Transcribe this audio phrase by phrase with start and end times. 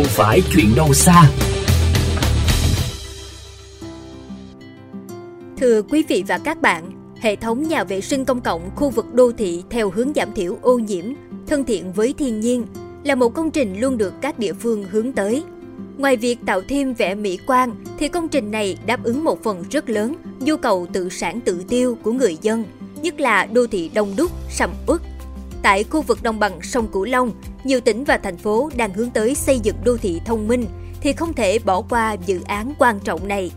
[0.00, 1.30] không phải chuyện đâu xa.
[5.56, 9.14] Thưa quý vị và các bạn, hệ thống nhà vệ sinh công cộng khu vực
[9.14, 11.04] đô thị theo hướng giảm thiểu ô nhiễm,
[11.46, 12.66] thân thiện với thiên nhiên
[13.04, 15.44] là một công trình luôn được các địa phương hướng tới.
[15.98, 19.64] Ngoài việc tạo thêm vẻ mỹ quan thì công trình này đáp ứng một phần
[19.70, 22.64] rất lớn nhu cầu tự sản tự tiêu của người dân,
[23.02, 25.00] nhất là đô thị đông đúc, sầm uất.
[25.62, 27.32] Tại khu vực đồng bằng sông Cửu Long,
[27.64, 30.64] nhiều tỉnh và thành phố đang hướng tới xây dựng đô thị thông minh
[31.00, 33.50] thì không thể bỏ qua dự án quan trọng này.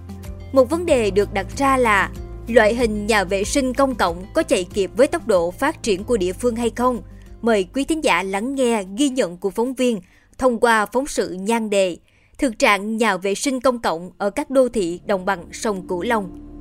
[0.51, 2.09] Một vấn đề được đặt ra là
[2.47, 6.03] loại hình nhà vệ sinh công cộng có chạy kịp với tốc độ phát triển
[6.03, 7.01] của địa phương hay không?
[7.41, 10.01] Mời quý thính giả lắng nghe ghi nhận của phóng viên
[10.37, 11.97] thông qua phóng sự nhan đề
[12.37, 16.01] thực trạng nhà vệ sinh công cộng ở các đô thị đồng bằng sông Cửu
[16.01, 16.52] Long.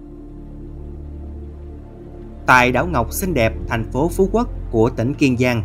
[2.46, 5.62] Tại đảo Ngọc xinh đẹp, thành phố Phú Quốc của tỉnh Kiên Giang,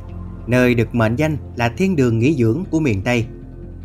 [0.48, 3.26] nơi được mệnh danh là thiên đường nghỉ dưỡng của miền Tây.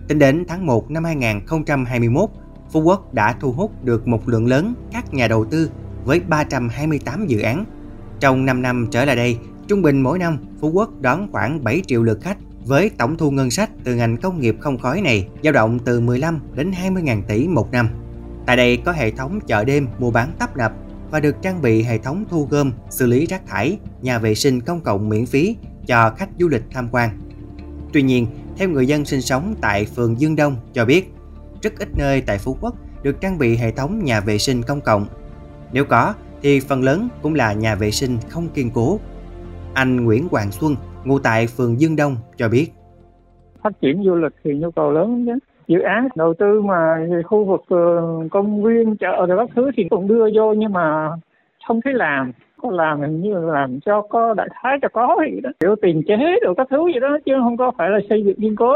[0.08, 2.30] Tính đến tháng 1 năm 2021,
[2.72, 5.70] Phú Quốc đã thu hút được một lượng lớn các nhà đầu tư
[6.04, 7.64] với 328 dự án.
[8.20, 11.82] Trong 5 năm trở lại đây, trung bình mỗi năm Phú Quốc đón khoảng 7
[11.86, 15.28] triệu lượt khách với tổng thu ngân sách từ ngành công nghiệp không khói này
[15.44, 17.88] dao động từ 15 đến 20 ngàn tỷ một năm.
[18.46, 20.72] Tại đây có hệ thống chợ đêm mua bán tấp nập
[21.12, 24.60] và được trang bị hệ thống thu gom, xử lý rác thải, nhà vệ sinh
[24.60, 27.10] công cộng miễn phí cho khách du lịch tham quan.
[27.92, 31.12] Tuy nhiên, theo người dân sinh sống tại phường Dương Đông cho biết,
[31.62, 34.80] rất ít nơi tại Phú Quốc được trang bị hệ thống nhà vệ sinh công
[34.80, 35.06] cộng.
[35.72, 39.00] Nếu có, thì phần lớn cũng là nhà vệ sinh không kiên cố.
[39.74, 42.72] Anh Nguyễn Hoàng Xuân, ngụ tại phường Dương Đông cho biết.
[43.62, 45.51] Phát triển du lịch thì nhu cầu lớn chứ.
[45.72, 49.84] Dự án đầu tư mà khu vực ờ, công viên, chợ rồi các thứ thì
[49.90, 51.10] cũng đưa vô nhưng mà
[51.66, 52.32] không thấy làm.
[52.62, 55.50] Có làm hình như là làm cho có đại thái cho có gì đó.
[55.60, 58.40] Kiểu tiền chế rồi các thứ gì đó chứ không có phải là xây dựng
[58.40, 58.74] kiên cố.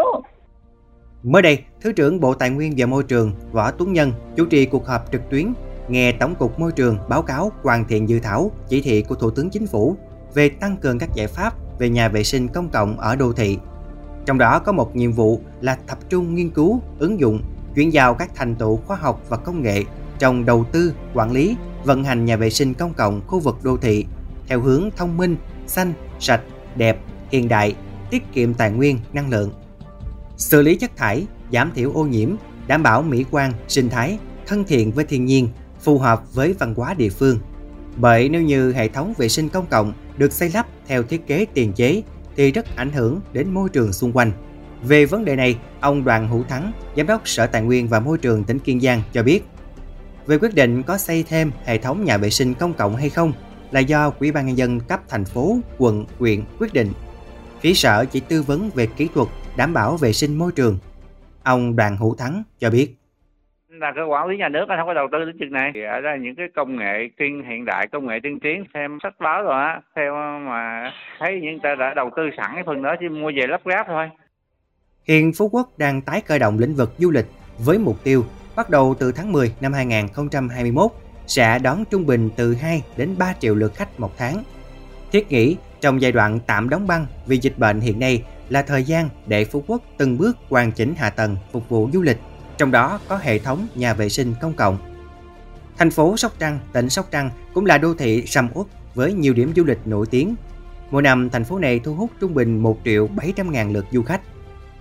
[1.22, 4.66] Mới đây, Thứ trưởng Bộ Tài nguyên và Môi trường Võ Tuấn Nhân chủ trì
[4.66, 5.46] cuộc họp trực tuyến
[5.88, 9.30] nghe Tổng cục Môi trường báo cáo hoàn thiện dự thảo chỉ thị của Thủ
[9.30, 9.96] tướng Chính phủ
[10.34, 13.58] về tăng cường các giải pháp về nhà vệ sinh công cộng ở đô thị.
[14.26, 17.40] Trong đó có một nhiệm vụ là tập trung nghiên cứu, ứng dụng,
[17.74, 19.82] chuyển giao các thành tựu khoa học và công nghệ
[20.18, 23.76] trong đầu tư, quản lý, vận hành nhà vệ sinh công cộng khu vực đô
[23.76, 24.04] thị
[24.46, 26.40] theo hướng thông minh, xanh, sạch,
[26.76, 26.98] đẹp,
[27.30, 27.74] hiện đại,
[28.10, 29.52] tiết kiệm tài nguyên, năng lượng.
[30.36, 32.30] Xử lý chất thải, giảm thiểu ô nhiễm,
[32.66, 35.48] đảm bảo mỹ quan, sinh thái, thân thiện với thiên nhiên,
[35.80, 37.38] phù hợp với văn hóa địa phương.
[37.96, 41.46] Bởi nếu như hệ thống vệ sinh công cộng được xây lắp theo thiết kế
[41.54, 42.02] tiền chế
[42.36, 44.32] thì rất ảnh hưởng đến môi trường xung quanh.
[44.82, 48.18] Về vấn đề này, ông Đoàn Hữu Thắng, Giám đốc Sở Tài nguyên và Môi
[48.18, 49.44] trường tỉnh Kiên Giang cho biết,
[50.26, 53.32] về quyết định có xây thêm hệ thống nhà vệ sinh công cộng hay không
[53.70, 56.92] là do Ủy ban nhân dân cấp thành phố, quận, huyện quyết định.
[57.60, 60.78] Phía sở chỉ tư vấn về kỹ thuật đảm bảo vệ sinh môi trường.
[61.42, 62.96] Ông Đoàn Hữu Thắng cho biết
[63.78, 65.70] là cơ quản lý nhà nước không có đầu tư đến chuyện này.
[65.74, 68.98] Thì ở đây những cái công nghệ tiên, hiện đại công nghệ tiên tiến, xem
[69.02, 72.82] sách báo rồi á, theo mà thấy những ta đã đầu tư sẵn cái phần
[72.82, 74.10] đó chỉ mua về lắp ráp thôi.
[75.08, 77.26] Hiện Phú Quốc đang tái khởi động lĩnh vực du lịch
[77.58, 78.24] với mục tiêu
[78.56, 80.90] bắt đầu từ tháng 10 năm 2021
[81.26, 84.36] sẽ đón trung bình từ 2 đến 3 triệu lượt khách một tháng.
[85.12, 88.82] Thiết nghĩ trong giai đoạn tạm đóng băng vì dịch bệnh hiện nay là thời
[88.82, 92.16] gian để Phú Quốc từng bước hoàn chỉnh hạ tầng phục vụ du lịch
[92.58, 94.78] trong đó có hệ thống nhà vệ sinh công cộng.
[95.78, 99.34] Thành phố Sóc Trăng, tỉnh Sóc Trăng cũng là đô thị sầm uất với nhiều
[99.34, 100.34] điểm du lịch nổi tiếng.
[100.90, 104.02] Mỗi năm, thành phố này thu hút trung bình 1 triệu 700 ngàn lượt du
[104.02, 104.20] khách.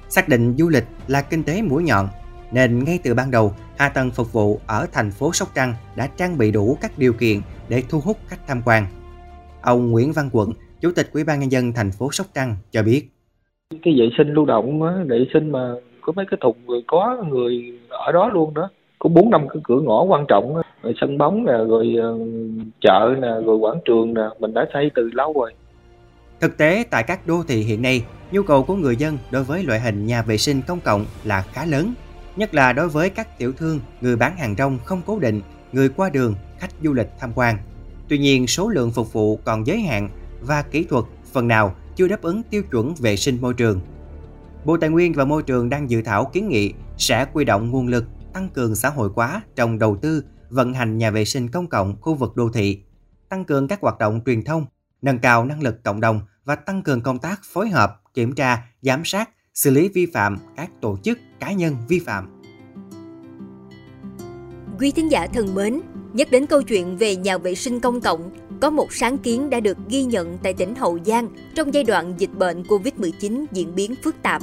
[0.10, 2.08] Xác định du lịch là kinh tế mũi nhọn,
[2.52, 6.08] nên ngay từ ban đầu, hạ tầng phục vụ ở thành phố Sóc Trăng đã
[6.08, 8.88] trang bị đủ các điều kiện để thu hút khách tham quan.
[9.62, 12.84] Ông Nguyễn Văn Quận, Chủ tịch Ủy ban nhân dân thành phố Sóc Trăng cho
[12.84, 13.10] biết:
[13.70, 15.74] cái vệ sinh lưu động vệ sinh mà
[16.06, 18.70] có mấy cái thùng người có người ở đó luôn đó.
[19.00, 22.18] Có bốn năm cái cửa ngõ quan trọng rồi sân bóng nè rồi ờ,
[22.82, 24.22] chợ nè rồi quảng trường nè.
[24.40, 25.54] Mình đã xây từ lâu rồi.
[26.40, 29.64] Thực tế tại các đô thị hiện nay, nhu cầu của người dân đối với
[29.64, 31.94] loại hình nhà vệ sinh công cộng là khá lớn,
[32.36, 35.42] nhất là đối với các tiểu thương, người bán hàng rong không cố định,
[35.72, 37.56] người qua đường, khách du lịch tham quan.
[38.10, 40.10] Tuy nhiên, số lượng phục vụ còn giới hạn
[40.42, 43.80] và kỹ thuật phần nào chưa đáp ứng tiêu chuẩn vệ sinh môi trường.
[44.66, 47.88] Bộ Tài nguyên và Môi trường đang dự thảo kiến nghị sẽ quy động nguồn
[47.88, 51.68] lực tăng cường xã hội hóa trong đầu tư, vận hành nhà vệ sinh công
[51.68, 52.82] cộng khu vực đô thị,
[53.30, 54.66] tăng cường các hoạt động truyền thông,
[55.02, 58.64] nâng cao năng lực cộng đồng và tăng cường công tác phối hợp, kiểm tra,
[58.82, 62.42] giám sát, xử lý vi phạm các tổ chức, cá nhân vi phạm.
[64.80, 65.82] Quý thính giả thân mến,
[66.16, 68.30] nhắc đến câu chuyện về nhà vệ sinh công cộng,
[68.62, 72.14] có một sáng kiến đã được ghi nhận tại tỉnh Hậu Giang trong giai đoạn
[72.18, 74.42] dịch bệnh COVID-19 diễn biến phức tạp.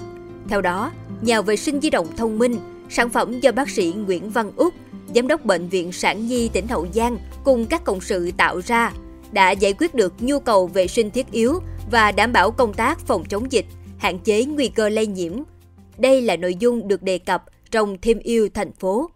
[0.49, 0.93] Theo đó,
[1.23, 2.57] nhà vệ sinh di động thông minh,
[2.89, 4.75] sản phẩm do bác sĩ Nguyễn Văn Úc,
[5.15, 8.93] Giám đốc Bệnh viện Sản Nhi tỉnh Hậu Giang cùng các cộng sự tạo ra,
[9.33, 11.61] đã giải quyết được nhu cầu vệ sinh thiết yếu
[11.91, 13.67] và đảm bảo công tác phòng chống dịch,
[13.99, 15.33] hạn chế nguy cơ lây nhiễm.
[15.99, 19.11] Đây là nội dung được đề cập trong Thêm yêu thành phố.